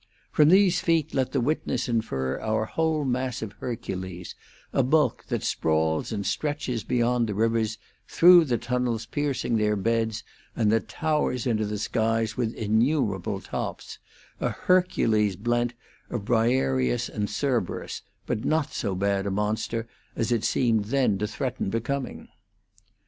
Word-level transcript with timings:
From 0.31 0.49
these 0.49 0.79
feet 0.79 1.13
let 1.13 1.31
the 1.31 1.39
witness 1.39 1.87
infer 1.87 2.39
our 2.39 2.65
whole 2.65 3.05
massive 3.05 3.51
Hercules, 3.59 4.33
a 4.73 4.81
bulk 4.81 5.25
that 5.27 5.43
sprawls 5.43 6.11
and 6.11 6.25
stretches 6.25 6.83
beyond 6.83 7.27
the 7.27 7.35
rivers 7.35 7.77
through 8.07 8.45
the 8.45 8.57
tunnels 8.57 9.05
piercing 9.05 9.57
their 9.57 9.75
beds 9.75 10.23
and 10.55 10.71
that 10.71 10.87
towers 10.87 11.45
into 11.45 11.67
the 11.67 11.77
skies 11.77 12.35
with 12.35 12.55
innumerable 12.55 13.41
tops 13.41 13.99
a 14.39 14.49
Hercules 14.49 15.35
blent 15.35 15.75
of 16.09 16.25
Briareus 16.25 17.07
and 17.07 17.29
Cerberus, 17.29 18.01
but 18.25 18.43
not 18.43 18.73
so 18.73 18.95
bad 18.95 19.27
a 19.27 19.29
monster 19.29 19.87
as 20.15 20.31
it 20.31 20.43
seemed 20.43 20.85
then 20.85 21.19
to 21.19 21.27
threaten 21.27 21.69
becoming. 21.69 22.27